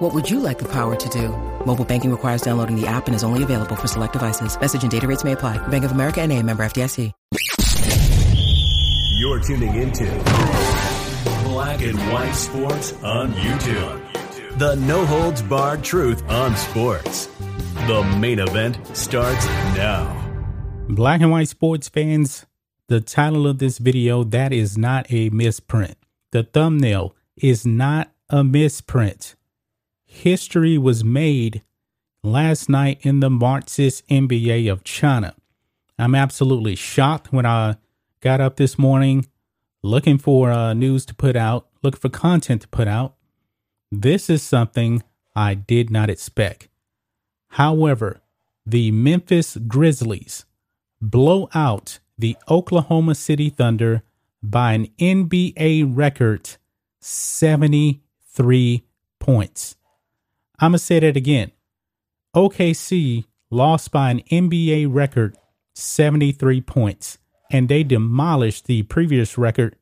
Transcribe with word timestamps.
What 0.00 0.14
would 0.14 0.30
you 0.30 0.40
like 0.40 0.58
the 0.58 0.68
power 0.72 0.96
to 0.96 1.08
do? 1.10 1.28
Mobile 1.66 1.84
banking 1.84 2.10
requires 2.10 2.40
downloading 2.40 2.74
the 2.74 2.86
app 2.86 3.06
and 3.06 3.14
is 3.14 3.22
only 3.22 3.42
available 3.42 3.76
for 3.76 3.86
select 3.86 4.14
devices. 4.14 4.58
Message 4.58 4.80
and 4.82 4.90
data 4.90 5.06
rates 5.06 5.24
may 5.24 5.32
apply. 5.32 5.58
Bank 5.68 5.84
of 5.84 5.92
America 5.92 6.22
and 6.22 6.32
a 6.32 6.42
member 6.42 6.62
FDIC. 6.62 7.12
You're 9.18 9.40
tuning 9.40 9.74
into 9.74 10.06
Black 11.44 11.82
and 11.82 11.98
White 12.10 12.32
Sports 12.32 12.94
on 13.02 13.34
YouTube. 13.34 14.58
The 14.58 14.76
no 14.76 15.04
holds 15.04 15.42
barred 15.42 15.84
truth 15.84 16.26
on 16.30 16.56
sports. 16.56 17.26
The 17.86 18.02
main 18.18 18.38
event 18.38 18.96
starts 18.96 19.44
now. 19.76 20.16
Black 20.88 21.20
and 21.20 21.30
white 21.30 21.48
sports 21.48 21.90
fans, 21.90 22.46
the 22.86 23.02
title 23.02 23.46
of 23.46 23.58
this 23.58 23.76
video, 23.76 24.24
that 24.24 24.54
is 24.54 24.78
not 24.78 25.12
a 25.12 25.28
misprint. 25.28 25.98
The 26.30 26.44
thumbnail 26.44 27.14
is 27.36 27.66
not 27.66 28.10
a 28.30 28.42
misprint. 28.42 29.34
History 30.12 30.76
was 30.76 31.04
made 31.04 31.62
last 32.24 32.68
night 32.68 32.98
in 33.02 33.20
the 33.20 33.30
Marxist 33.30 34.06
NBA 34.08 34.70
of 34.70 34.82
China. 34.82 35.36
I'm 35.98 36.16
absolutely 36.16 36.74
shocked 36.74 37.32
when 37.32 37.46
I 37.46 37.76
got 38.20 38.40
up 38.40 38.56
this 38.56 38.76
morning 38.76 39.26
looking 39.84 40.18
for 40.18 40.50
uh, 40.50 40.74
news 40.74 41.06
to 41.06 41.14
put 41.14 41.36
out, 41.36 41.68
looking 41.84 42.00
for 42.00 42.08
content 42.08 42.62
to 42.62 42.68
put 42.68 42.88
out. 42.88 43.14
This 43.92 44.28
is 44.28 44.42
something 44.42 45.04
I 45.36 45.54
did 45.54 45.90
not 45.90 46.10
expect. 46.10 46.66
However, 47.50 48.20
the 48.66 48.90
Memphis 48.90 49.56
Grizzlies 49.56 50.44
blow 51.00 51.48
out 51.54 52.00
the 52.18 52.36
Oklahoma 52.50 53.14
City 53.14 53.48
Thunder 53.48 54.02
by 54.42 54.72
an 54.72 54.88
NBA 54.98 55.96
record 55.96 56.56
73 56.98 58.84
points. 59.20 59.76
I'm 60.60 60.72
going 60.72 60.78
to 60.78 60.84
say 60.84 61.00
that 61.00 61.16
again. 61.16 61.52
OKC 62.36 63.24
lost 63.50 63.90
by 63.90 64.10
an 64.10 64.20
NBA 64.30 64.92
record 64.92 65.36
73 65.74 66.60
points, 66.60 67.18
and 67.50 67.68
they 67.68 67.82
demolished 67.82 68.66
the 68.66 68.82
previous 68.82 69.38
record 69.38 69.76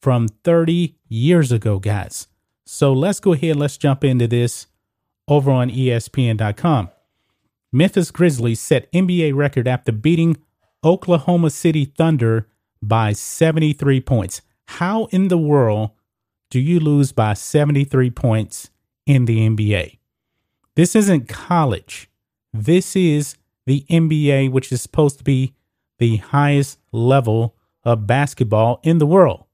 from 0.00 0.28
30 0.42 0.96
years 1.08 1.52
ago, 1.52 1.78
guys. 1.78 2.28
So 2.64 2.92
let's 2.92 3.20
go 3.20 3.34
ahead, 3.34 3.56
let's 3.56 3.76
jump 3.76 4.02
into 4.04 4.26
this 4.26 4.66
over 5.28 5.50
on 5.50 5.70
ESPN.com. 5.70 6.90
Memphis 7.70 8.10
Grizzlies 8.10 8.60
set 8.60 8.90
NBA 8.92 9.34
record 9.34 9.68
after 9.68 9.92
beating 9.92 10.36
Oklahoma 10.82 11.50
City 11.50 11.84
Thunder 11.84 12.48
by 12.82 13.12
73 13.12 14.00
points. 14.00 14.42
How 14.66 15.04
in 15.06 15.28
the 15.28 15.38
world 15.38 15.90
do 16.50 16.58
you 16.58 16.80
lose 16.80 17.12
by 17.12 17.34
73 17.34 18.10
points 18.10 18.70
in 19.06 19.26
the 19.26 19.38
NBA? 19.48 19.98
This 20.74 20.96
isn't 20.96 21.28
college. 21.28 22.08
This 22.52 22.96
is 22.96 23.36
the 23.66 23.84
NBA, 23.90 24.50
which 24.50 24.72
is 24.72 24.80
supposed 24.80 25.18
to 25.18 25.24
be 25.24 25.54
the 25.98 26.16
highest 26.16 26.78
level 26.92 27.54
of 27.84 28.06
basketball 28.06 28.80
in 28.82 28.98
the 28.98 29.06
world. 29.06 29.44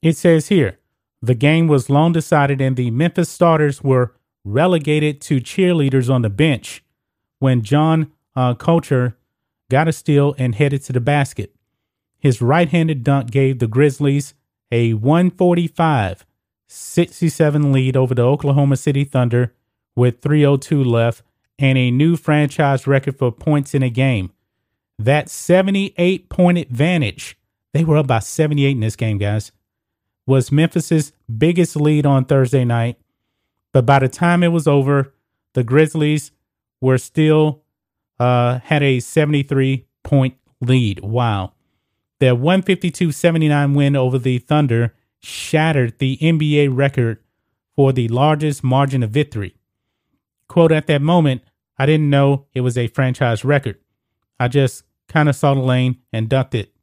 It 0.00 0.16
says 0.16 0.48
here 0.48 0.78
the 1.20 1.34
game 1.34 1.68
was 1.68 1.90
long 1.90 2.12
decided, 2.12 2.60
and 2.60 2.76
the 2.76 2.90
Memphis 2.90 3.28
starters 3.28 3.82
were 3.82 4.14
relegated 4.44 5.20
to 5.22 5.40
cheerleaders 5.40 6.12
on 6.12 6.22
the 6.22 6.30
bench 6.30 6.82
when 7.38 7.62
John 7.62 8.10
uh, 8.34 8.54
Konchar 8.54 9.14
got 9.70 9.88
a 9.88 9.92
steal 9.92 10.34
and 10.38 10.54
headed 10.54 10.82
to 10.84 10.92
the 10.92 11.00
basket. 11.00 11.54
His 12.18 12.40
right 12.40 12.68
handed 12.68 13.04
dunk 13.04 13.30
gave 13.30 13.58
the 13.58 13.66
Grizzlies 13.66 14.34
a 14.70 14.94
145 14.94 16.26
67 16.68 17.72
lead 17.72 17.96
over 17.96 18.14
the 18.14 18.22
Oklahoma 18.22 18.76
City 18.76 19.04
Thunder 19.04 19.54
with 19.96 20.20
302 20.20 20.82
left 20.82 21.22
and 21.58 21.78
a 21.78 21.90
new 21.90 22.16
franchise 22.16 22.86
record 22.86 23.18
for 23.18 23.30
points 23.30 23.74
in 23.74 23.82
a 23.82 23.90
game. 23.90 24.32
That 24.98 25.28
78 25.28 26.28
point 26.28 26.58
advantage, 26.58 27.38
they 27.72 27.84
were 27.84 27.96
up 27.96 28.06
by 28.06 28.20
78 28.20 28.70
in 28.70 28.80
this 28.80 28.96
game, 28.96 29.18
guys, 29.18 29.52
was 30.26 30.52
Memphis's 30.52 31.12
biggest 31.38 31.76
lead 31.76 32.06
on 32.06 32.24
Thursday 32.24 32.64
night. 32.64 32.98
But 33.72 33.86
by 33.86 33.98
the 34.00 34.08
time 34.08 34.42
it 34.42 34.48
was 34.48 34.68
over, 34.68 35.14
the 35.54 35.64
Grizzlies 35.64 36.30
were 36.80 36.98
still 36.98 37.62
uh, 38.20 38.58
had 38.60 38.82
a 38.82 39.00
73 39.00 39.86
point 40.02 40.36
lead. 40.60 41.00
Wow. 41.00 41.52
Their 42.20 42.34
152 42.34 43.10
79 43.12 43.74
win 43.74 43.96
over 43.96 44.18
the 44.18 44.38
Thunder 44.38 44.94
shattered 45.20 45.98
the 45.98 46.18
NBA 46.18 46.68
record 46.74 47.18
for 47.74 47.92
the 47.92 48.08
largest 48.08 48.62
margin 48.62 49.02
of 49.02 49.10
victory. 49.10 49.56
Quote, 50.52 50.70
at 50.70 50.86
that 50.88 51.00
moment, 51.00 51.40
I 51.78 51.86
didn't 51.86 52.10
know 52.10 52.44
it 52.52 52.60
was 52.60 52.76
a 52.76 52.86
franchise 52.88 53.42
record. 53.42 53.78
I 54.38 54.48
just 54.48 54.84
kind 55.08 55.30
of 55.30 55.34
saw 55.34 55.54
the 55.54 55.62
lane 55.62 56.02
and 56.12 56.28
ducked 56.28 56.54
it. 56.54 56.74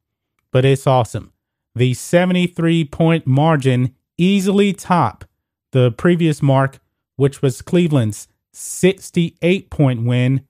But 0.51 0.65
it's 0.65 0.87
awesome. 0.87 1.33
The 1.75 1.93
73 1.93 2.85
point 2.85 3.27
margin 3.27 3.93
easily 4.17 4.73
top 4.73 5.23
the 5.71 5.91
previous 5.91 6.41
mark, 6.41 6.79
which 7.15 7.43
was 7.43 7.61
Cleveland's 7.61 8.27
68 8.53 9.69
point 9.69 10.03
win 10.03 10.47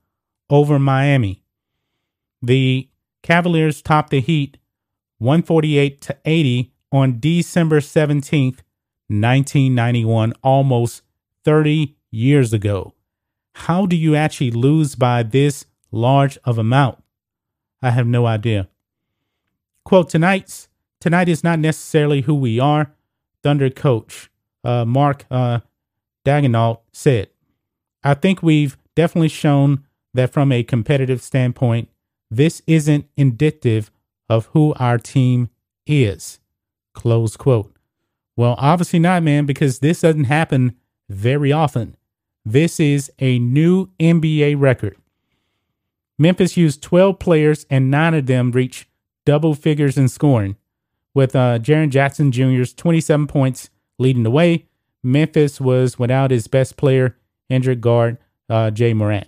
over 0.50 0.80
Miami. 0.80 1.44
The 2.42 2.88
Cavaliers 3.22 3.82
topped 3.82 4.12
the 4.12 4.22
Heat 4.22 4.58
148 5.18 6.00
to 6.00 6.18
80 6.24 6.72
on 6.94 7.20
December 7.20 7.82
17th, 7.82 8.62
1991, 9.10 10.32
almost 10.42 11.02
30 11.44 11.98
years 12.12 12.54
ago. 12.54 12.94
How 13.60 13.86
do 13.86 13.96
you 13.96 14.16
actually 14.16 14.52
lose 14.52 14.96
by 14.96 15.24
this 15.24 15.66
large 15.92 16.38
of 16.46 16.58
amount? 16.58 17.04
I 17.82 17.92
have 17.92 18.08
no 18.08 18.26
idea. 18.26 18.70
Quote, 19.84 20.10
tonight's 20.10 20.70
tonight 21.00 21.28
is 21.30 21.44
not 21.44 21.60
necessarily 21.60 22.22
who 22.22 22.36
we 22.36 22.60
are, 22.60 22.94
Thunder 23.44 23.70
coach 23.70 24.30
uh, 24.64 24.86
Mark 24.86 25.26
uh, 25.30 25.60
Daigneault 26.26 26.80
said. 26.92 27.30
I 28.04 28.14
think 28.14 28.42
we've 28.42 28.78
definitely 28.96 29.30
shown 29.30 29.86
that 30.14 30.32
from 30.32 30.52
a 30.52 30.64
competitive 30.64 31.22
standpoint, 31.22 31.90
this 32.32 32.62
isn't 32.68 33.08
indicative 33.18 33.92
of 34.30 34.48
who 34.48 34.74
our 34.76 34.98
team 34.98 35.50
is. 35.86 36.40
Close 36.94 37.36
quote. 37.36 37.76
Well, 38.36 38.56
obviously 38.58 39.00
not, 39.00 39.24
man, 39.24 39.46
because 39.46 39.80
this 39.80 40.02
doesn't 40.02 40.26
happen 40.26 40.76
very 41.10 41.52
often. 41.52 41.98
This 42.52 42.80
is 42.80 43.12
a 43.20 43.38
new 43.38 43.92
NBA 44.00 44.60
record. 44.60 44.98
Memphis 46.18 46.58
used 46.58 46.82
12 46.82 47.20
players, 47.20 47.68
and 47.70 47.92
nine 47.92 48.16
of 48.16 48.26
them 48.26 48.52
reached 48.52 48.88
double 49.24 49.54
figures 49.54 50.00
in 50.00 50.08
scoring, 50.08 50.56
with 51.14 51.36
uh, 51.36 51.60
Jaren 51.60 51.92
Jackson 51.92 52.32
Jr.'s 52.32 52.74
27 52.74 53.28
points 53.28 53.70
leading 54.00 54.24
the 54.24 54.32
way. 54.32 54.66
Memphis 55.04 55.62
was 55.62 56.00
without 56.00 56.32
his 56.32 56.48
best 56.48 56.76
player, 56.76 57.16
injured 57.50 57.82
guard 57.82 58.18
uh, 58.50 58.72
Ja 58.76 58.96
Morant. 58.96 59.28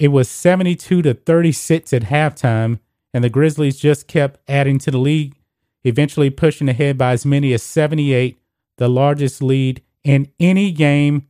It 0.00 0.08
was 0.08 0.28
72 0.28 1.00
to 1.00 1.14
36 1.14 1.92
at 1.92 2.02
halftime, 2.02 2.80
and 3.12 3.22
the 3.22 3.30
Grizzlies 3.30 3.78
just 3.78 4.08
kept 4.08 4.40
adding 4.50 4.80
to 4.80 4.90
the 4.90 4.98
lead, 4.98 5.36
eventually 5.84 6.30
pushing 6.30 6.68
ahead 6.68 6.98
by 6.98 7.12
as 7.12 7.24
many 7.24 7.52
as 7.52 7.62
78, 7.62 8.36
the 8.78 8.88
largest 8.88 9.40
lead 9.40 9.80
in 10.02 10.26
any 10.40 10.72
game 10.72 11.28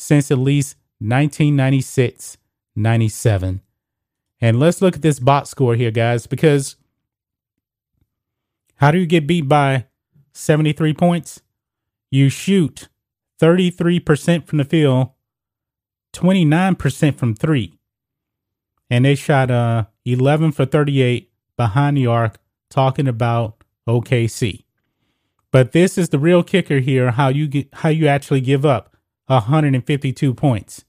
since 0.00 0.30
at 0.30 0.38
least 0.38 0.76
1996 0.98 2.38
97. 2.74 3.60
And 4.40 4.58
let's 4.58 4.80
look 4.80 4.96
at 4.96 5.02
this 5.02 5.20
box 5.20 5.50
score 5.50 5.74
here, 5.74 5.90
guys, 5.90 6.26
because 6.26 6.76
how 8.76 8.90
do 8.90 8.98
you 8.98 9.06
get 9.06 9.26
beat 9.26 9.46
by 9.48 9.86
73 10.32 10.94
points? 10.94 11.42
You 12.10 12.30
shoot 12.30 12.88
33% 13.40 14.46
from 14.46 14.58
the 14.58 14.64
field, 14.64 15.10
29% 16.14 17.14
from 17.16 17.34
three. 17.34 17.78
And 18.88 19.04
they 19.04 19.14
shot 19.14 19.50
uh 19.50 19.84
11 20.06 20.52
for 20.52 20.64
38 20.64 21.30
behind 21.56 21.98
the 21.98 22.06
arc, 22.06 22.38
talking 22.70 23.06
about 23.06 23.62
OKC. 23.86 24.64
But 25.52 25.72
this 25.72 25.98
is 25.98 26.08
the 26.08 26.18
real 26.18 26.42
kicker 26.42 26.78
here, 26.78 27.10
how 27.10 27.28
you 27.28 27.46
get 27.46 27.68
how 27.74 27.90
you 27.90 28.06
actually 28.06 28.40
give 28.40 28.64
up 28.64 28.89
152 29.30 30.34
points. 30.34 30.84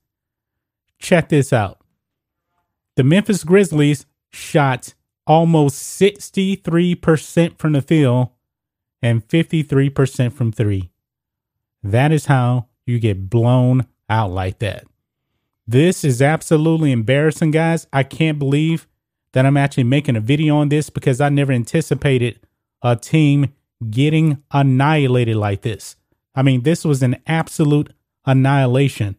Check 0.99 1.29
this 1.29 1.53
out. 1.53 1.79
The 2.95 3.03
Memphis 3.03 3.43
Grizzlies 3.43 4.05
shot 4.31 4.93
almost 5.25 5.77
63% 5.99 7.57
from 7.57 7.73
the 7.73 7.81
field 7.81 8.29
and 9.01 9.27
53% 9.27 10.33
from 10.33 10.51
three. 10.51 10.91
That 11.83 12.11
is 12.11 12.25
how 12.25 12.67
you 12.85 12.99
get 12.99 13.29
blown 13.29 13.87
out 14.09 14.31
like 14.31 14.59
that. 14.59 14.85
This 15.67 16.03
is 16.03 16.21
absolutely 16.21 16.91
embarrassing, 16.91 17.51
guys. 17.51 17.87
I 17.93 18.03
can't 18.03 18.39
believe 18.39 18.87
that 19.33 19.45
I'm 19.45 19.57
actually 19.57 19.85
making 19.85 20.15
a 20.15 20.21
video 20.21 20.57
on 20.57 20.69
this 20.69 20.89
because 20.89 21.21
I 21.21 21.29
never 21.29 21.53
anticipated 21.53 22.39
a 22.81 22.95
team 22.95 23.53
getting 23.89 24.43
annihilated 24.51 25.37
like 25.37 25.61
this. 25.61 25.95
I 26.35 26.41
mean, 26.41 26.63
this 26.63 26.83
was 26.83 27.01
an 27.01 27.17
absolute 27.25 27.93
annihilation. 28.25 29.17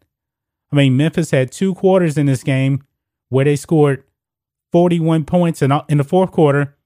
I 0.72 0.76
mean, 0.76 0.96
Memphis 0.96 1.31
had 1.31 1.52
two 1.52 1.75
quarters 1.75 2.16
in 2.16 2.26
this 2.26 2.43
game 2.43 2.82
where 3.28 3.44
they 3.44 3.56
scored 3.56 4.04
41 4.72 5.25
points 5.25 5.62
in, 5.62 5.72
in 5.88 5.99
the 5.99 6.04
fourth 6.04 6.32
quarter. 6.32 6.76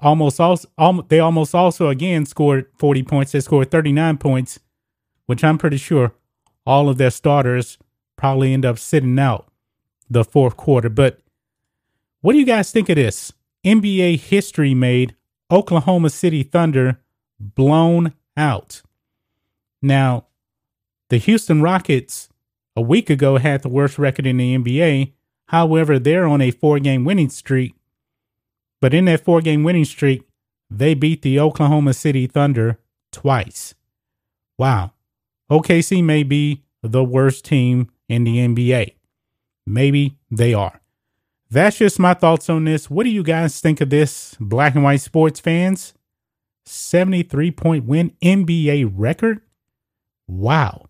Almost 0.00 0.40
also, 0.40 0.68
they 1.08 1.20
almost 1.20 1.54
also 1.54 1.88
again 1.88 2.26
scored 2.26 2.66
40 2.78 3.02
points. 3.04 3.32
They 3.32 3.40
scored 3.40 3.70
39 3.70 4.18
points, 4.18 4.58
which 5.26 5.44
I'm 5.44 5.58
pretty 5.58 5.76
sure 5.76 6.14
all 6.66 6.88
of 6.88 6.98
their 6.98 7.10
starters 7.10 7.78
probably 8.16 8.52
end 8.52 8.64
up 8.64 8.78
sitting 8.78 9.18
out 9.18 9.50
the 10.08 10.24
fourth 10.24 10.56
quarter. 10.56 10.88
But 10.88 11.20
what 12.22 12.32
do 12.32 12.38
you 12.38 12.46
guys 12.46 12.72
think 12.72 12.88
of 12.88 12.96
this? 12.96 13.32
NBA 13.64 14.20
history 14.20 14.74
made 14.74 15.14
Oklahoma 15.50 16.10
City 16.10 16.42
Thunder 16.42 17.00
blown 17.38 18.14
out. 18.36 18.82
Now, 19.82 20.26
the 21.10 21.18
Houston 21.18 21.60
Rockets 21.60 22.28
a 22.74 22.80
week 22.80 23.10
ago 23.10 23.36
had 23.36 23.62
the 23.62 23.68
worst 23.68 23.98
record 23.98 24.26
in 24.26 24.38
the 24.38 24.56
NBA. 24.56 25.12
However, 25.48 25.98
they're 25.98 26.26
on 26.26 26.40
a 26.40 26.50
four 26.50 26.78
game 26.78 27.04
winning 27.04 27.28
streak. 27.28 27.74
But 28.80 28.94
in 28.94 29.04
that 29.06 29.24
four 29.24 29.40
game 29.40 29.62
winning 29.62 29.84
streak, 29.84 30.22
they 30.70 30.94
beat 30.94 31.22
the 31.22 31.38
Oklahoma 31.38 31.92
City 31.94 32.26
Thunder 32.26 32.78
twice. 33.12 33.74
Wow. 34.56 34.92
OKC 35.50 36.02
may 36.02 36.22
be 36.22 36.62
the 36.82 37.02
worst 37.02 37.44
team 37.44 37.90
in 38.08 38.24
the 38.24 38.38
NBA. 38.38 38.94
Maybe 39.66 40.16
they 40.30 40.54
are. 40.54 40.80
That's 41.50 41.78
just 41.78 41.98
my 41.98 42.14
thoughts 42.14 42.48
on 42.48 42.64
this. 42.64 42.88
What 42.88 43.02
do 43.02 43.10
you 43.10 43.24
guys 43.24 43.60
think 43.60 43.80
of 43.80 43.90
this, 43.90 44.36
black 44.38 44.76
and 44.76 44.84
white 44.84 45.00
sports 45.00 45.40
fans? 45.40 45.94
73 46.66 47.50
point 47.50 47.84
win 47.84 48.12
NBA 48.22 48.92
record? 48.94 49.40
Wow. 50.28 50.89